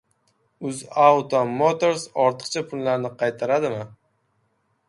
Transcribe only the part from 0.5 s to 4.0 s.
“UzAuto Motors” ortiqcha pullarni qaytaradimi?